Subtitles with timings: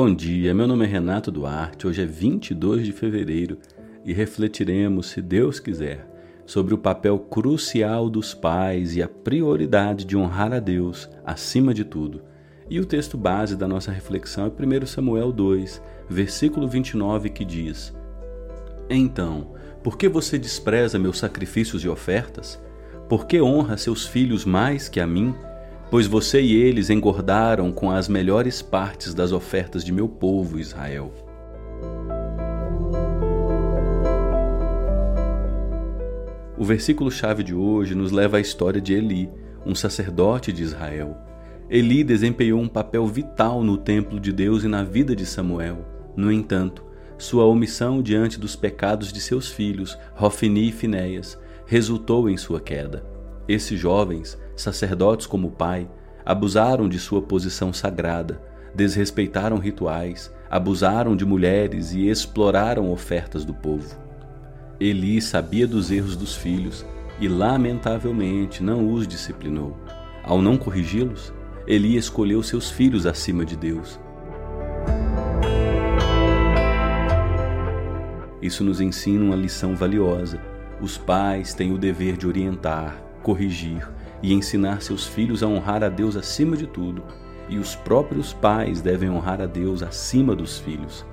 [0.00, 1.84] Bom dia, meu nome é Renato Duarte.
[1.84, 3.58] Hoje é 22 de fevereiro
[4.04, 6.08] e refletiremos, se Deus quiser,
[6.46, 11.84] sobre o papel crucial dos pais e a prioridade de honrar a Deus acima de
[11.84, 12.22] tudo.
[12.70, 17.92] E o texto base da nossa reflexão é 1 Samuel 2, versículo 29, que diz:
[18.88, 19.50] Então,
[19.82, 22.62] por que você despreza meus sacrifícios e ofertas?
[23.08, 25.34] Por que honra seus filhos mais que a mim?
[25.90, 31.10] Pois você e eles engordaram com as melhores partes das ofertas de meu povo Israel.
[36.58, 39.30] O versículo-chave de hoje nos leva à história de Eli,
[39.64, 41.16] um sacerdote de Israel.
[41.70, 45.86] Eli desempenhou um papel vital no templo de Deus e na vida de Samuel.
[46.14, 46.84] No entanto,
[47.16, 53.17] sua omissão diante dos pecados de seus filhos, Rofini e Finéias, resultou em sua queda.
[53.48, 55.88] Esses jovens, sacerdotes como o pai,
[56.24, 58.42] abusaram de sua posição sagrada,
[58.74, 63.96] desrespeitaram rituais, abusaram de mulheres e exploraram ofertas do povo.
[64.78, 66.84] Eli sabia dos erros dos filhos
[67.18, 69.74] e, lamentavelmente, não os disciplinou.
[70.22, 71.32] Ao não corrigi-los,
[71.66, 73.98] Eli escolheu seus filhos acima de Deus.
[78.42, 80.38] Isso nos ensina uma lição valiosa
[80.80, 83.86] os pais têm o dever de orientar, corrigir
[84.22, 87.02] e ensinar seus filhos a honrar a Deus acima de tudo,
[87.46, 91.04] e os próprios pais devem honrar a Deus acima dos filhos.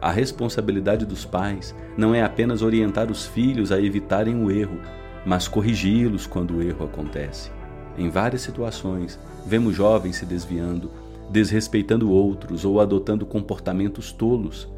[0.00, 4.78] A responsabilidade dos pais não é apenas orientar os filhos a evitarem o erro,
[5.26, 7.50] mas corrigi-los quando o erro acontece.
[7.96, 10.92] Em várias situações, vemos jovens se desviando,
[11.28, 14.68] desrespeitando outros ou adotando comportamentos tolos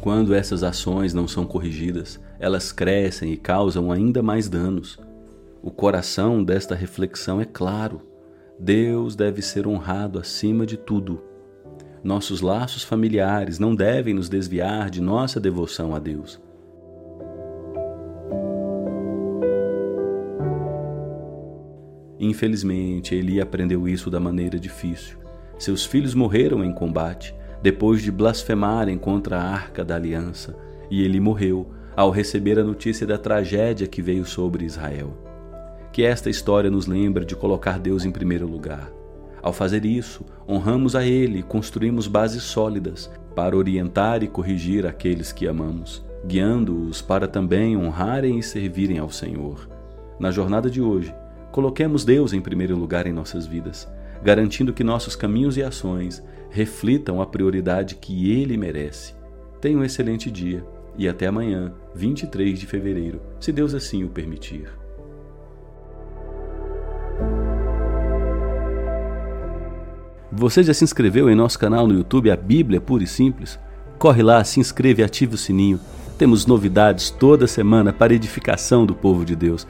[0.00, 4.98] quando essas ações não são corrigidas, elas crescem e causam ainda mais danos.
[5.66, 8.02] O coração desta reflexão é claro:
[8.60, 11.22] Deus deve ser honrado acima de tudo.
[12.02, 16.38] Nossos laços familiares não devem nos desviar de nossa devoção a Deus.
[22.20, 25.16] Infelizmente, Eli aprendeu isso da maneira difícil.
[25.58, 30.54] Seus filhos morreram em combate depois de blasfemarem contra a arca da aliança,
[30.90, 35.32] e ele morreu ao receber a notícia da tragédia que veio sobre Israel.
[35.94, 38.92] Que esta história nos lembra de colocar Deus em primeiro lugar.
[39.40, 45.32] Ao fazer isso, honramos a Ele e construímos bases sólidas para orientar e corrigir aqueles
[45.32, 49.70] que amamos, guiando-os para também honrarem e servirem ao Senhor.
[50.18, 51.14] Na jornada de hoje,
[51.50, 53.88] coloquemos Deus em primeiro lugar em nossas vidas
[54.24, 59.14] garantindo que nossos caminhos e ações reflitam a prioridade que ele merece.
[59.60, 60.64] Tenha um excelente dia
[60.96, 64.83] e até amanhã, 23 de fevereiro, se Deus assim o permitir.
[70.36, 73.56] Você já se inscreveu em nosso canal no YouTube A Bíblia Pura e Simples?
[73.96, 75.78] Corre lá, se inscreve e ative o sininho.
[76.18, 79.64] Temos novidades toda semana para edificação do povo de Deus.